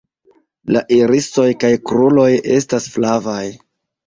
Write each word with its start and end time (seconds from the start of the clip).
La 0.75 0.81
irisoj 0.95 1.45
kaj 1.65 1.71
kruroj 1.91 2.27
estas 2.57 2.89
flavaj. 2.97 3.45